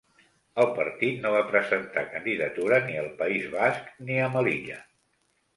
[0.61, 4.81] El partit no va presentar candidatura ni al País Basc, ni a Melilla.